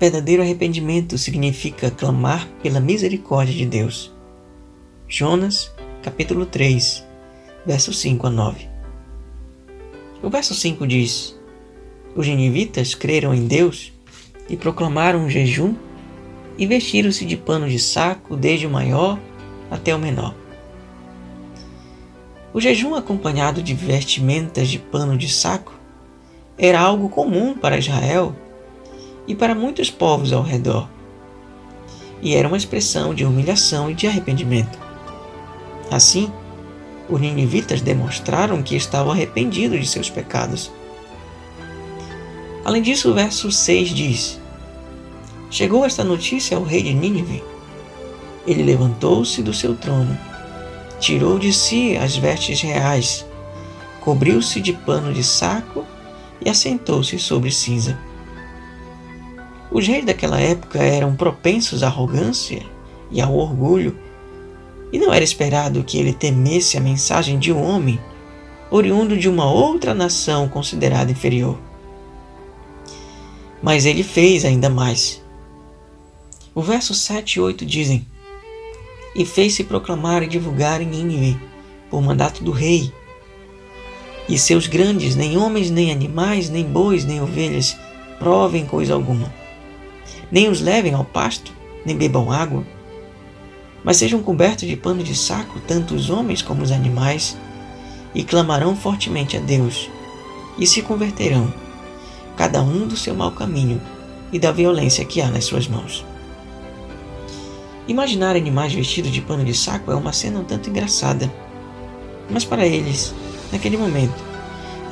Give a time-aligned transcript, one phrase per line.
[0.00, 4.10] Verdadeiro arrependimento significa clamar pela misericórdia de Deus.
[5.06, 5.70] Jonas,
[6.02, 7.04] capítulo 3,
[7.66, 8.66] versos 5 a 9.
[10.22, 11.38] O verso 5 diz:
[12.16, 13.92] Os ninivitas creram em Deus
[14.48, 15.74] e proclamaram um jejum
[16.56, 19.18] e vestiram-se de pano de saco, desde o maior
[19.70, 20.34] até o menor.
[22.54, 25.78] O jejum acompanhado de vestimentas de pano de saco
[26.56, 28.34] era algo comum para Israel
[29.30, 30.88] e para muitos povos ao redor,
[32.20, 34.78] e era uma expressão de humilhação e de arrependimento.
[35.90, 36.30] Assim,
[37.08, 40.70] os ninivitas demonstraram que estavam arrependidos de seus pecados.
[42.64, 44.40] Além disso, o verso 6 diz:
[45.50, 47.42] Chegou esta notícia ao rei de Nínive.
[48.46, 50.16] Ele levantou-se do seu trono
[51.00, 53.24] tirou de si as vestes reais,
[54.02, 55.84] cobriu-se de pano de saco
[56.44, 57.98] e assentou-se sobre cinza.
[59.70, 62.62] Os reis daquela época eram propensos à arrogância
[63.10, 63.96] e ao orgulho,
[64.92, 68.00] e não era esperado que ele temesse a mensagem de um homem
[68.70, 71.58] oriundo de uma outra nação considerada inferior.
[73.62, 75.22] Mas ele fez ainda mais.
[76.54, 78.06] O verso 7 e 8 dizem:
[79.14, 81.38] e fez-se proclamar e divulgar em Nínive,
[81.90, 82.92] por mandato do rei.
[84.28, 87.76] E seus grandes, nem homens, nem animais, nem bois, nem ovelhas,
[88.18, 89.32] provem coisa alguma.
[90.30, 91.52] Nem os levem ao pasto,
[91.84, 92.64] nem bebam água.
[93.82, 97.36] Mas sejam cobertos de pano de saco, tanto os homens como os animais,
[98.14, 99.90] e clamarão fortemente a Deus,
[100.58, 101.52] e se converterão,
[102.36, 103.80] cada um do seu mau caminho
[104.32, 106.04] e da violência que há nas suas mãos.
[107.88, 111.28] Imaginar animais vestidos de pano de saco é uma cena um tanto engraçada.
[112.30, 113.12] Mas para eles,
[113.50, 114.22] naquele momento,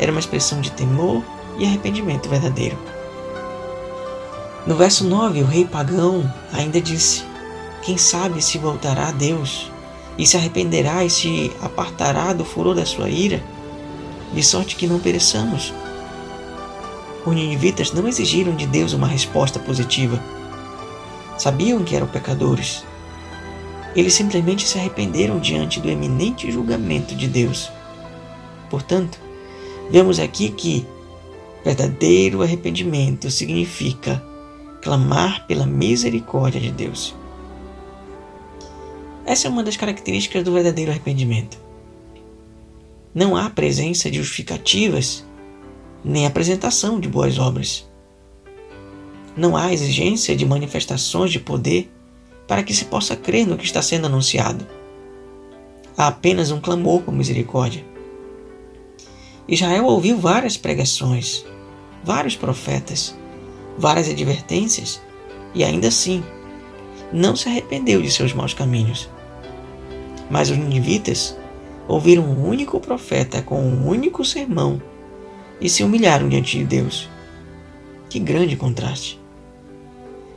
[0.00, 1.22] era uma expressão de temor
[1.58, 2.76] e arrependimento verdadeiro.
[4.68, 7.24] No verso 9, o rei pagão ainda disse:
[7.82, 9.72] Quem sabe se voltará a Deus
[10.16, 13.42] e se arrependerá e se apartará do furor da sua ira,
[14.32, 15.72] de sorte que não pereçamos.
[17.26, 20.22] Os ninivitas não exigiram de Deus uma resposta positiva.
[21.36, 22.84] Sabiam que eram pecadores
[23.98, 27.68] eles simplesmente se arrependeram diante do eminente julgamento de Deus.
[28.70, 29.18] Portanto,
[29.90, 30.86] vemos aqui que
[31.64, 34.22] verdadeiro arrependimento significa
[34.82, 37.14] clamar pela misericórdia de Deus.
[39.24, 41.58] Essa é uma das características do verdadeiro arrependimento.
[43.14, 45.24] Não há presença de justificativas,
[46.04, 47.86] nem apresentação de boas obras.
[49.36, 51.90] Não há exigência de manifestações de poder
[52.46, 54.66] para que se possa crer no que está sendo anunciado.
[55.96, 57.84] Há apenas um clamor por misericórdia.
[59.46, 61.44] Israel ouviu várias pregações,
[62.02, 63.16] vários profetas,
[63.78, 65.00] várias advertências
[65.54, 66.22] e ainda assim
[67.12, 69.08] não se arrependeu de seus maus caminhos.
[70.30, 71.36] Mas os ninivitas
[71.86, 74.82] ouviram um único profeta com um único sermão
[75.60, 77.08] e se humilharam diante de Deus.
[78.10, 79.18] Que grande contraste!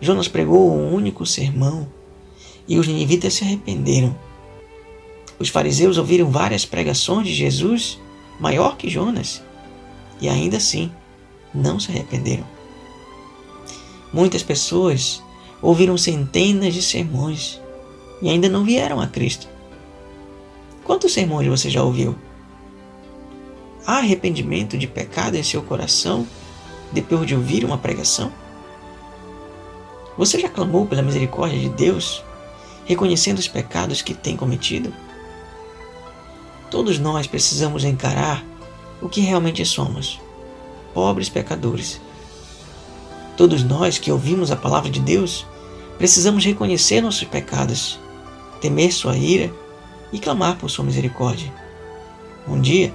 [0.00, 1.88] Jonas pregou um único sermão
[2.68, 4.14] e os ninivitas se arrependeram.
[5.38, 7.98] Os fariseus ouviram várias pregações de Jesus,
[8.38, 9.42] maior que Jonas,
[10.20, 10.90] e ainda assim
[11.52, 12.44] não se arrependeram.
[14.12, 15.22] Muitas pessoas
[15.60, 17.60] ouviram centenas de sermões
[18.20, 19.48] e ainda não vieram a Cristo.
[20.84, 22.14] Quantos sermões você já ouviu?
[23.86, 26.26] Há arrependimento de pecado em seu coração
[26.92, 28.30] depois de ouvir uma pregação?
[30.18, 32.22] Você já clamou pela misericórdia de Deus,
[32.84, 34.92] reconhecendo os pecados que tem cometido?
[36.70, 38.44] Todos nós precisamos encarar
[39.00, 40.20] o que realmente somos:
[40.92, 42.00] pobres pecadores.
[43.36, 45.46] Todos nós que ouvimos a palavra de Deus
[45.98, 47.98] precisamos reconhecer nossos pecados,
[48.60, 49.52] temer sua ira
[50.12, 51.52] e clamar por sua misericórdia.
[52.46, 52.94] Um dia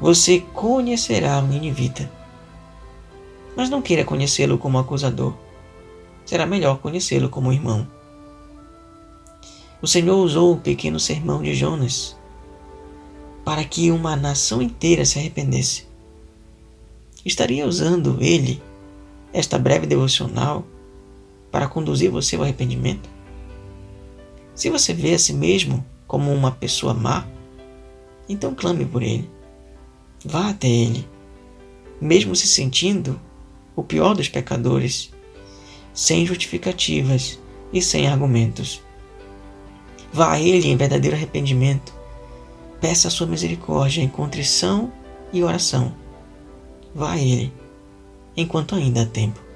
[0.00, 2.10] você conhecerá o Ninivita,
[3.56, 5.34] mas não queira conhecê-lo como acusador
[6.28, 7.88] será melhor conhecê-lo como irmão.
[9.80, 12.14] O Senhor usou o pequeno sermão de Jonas
[13.46, 15.86] para que uma nação inteira se arrependesse.
[17.24, 18.62] Estaria usando ele,
[19.32, 20.66] esta breve devocional,
[21.50, 23.08] para conduzir você ao arrependimento?
[24.54, 27.26] Se você vê a si mesmo como uma pessoa má,
[28.28, 29.30] então clame por ele.
[30.24, 31.08] Vá até ele,
[32.00, 33.20] mesmo se sentindo
[33.76, 35.12] o pior dos pecadores
[35.94, 37.40] sem justificativas
[37.72, 38.80] e sem argumentos.
[40.12, 41.92] Vá a Ele em verdadeiro arrependimento.
[42.80, 44.92] Peça a sua misericórdia em contrição
[45.32, 45.92] e oração.
[46.94, 47.52] Vá a Ele,
[48.38, 49.47] enquanto ainda há tempo.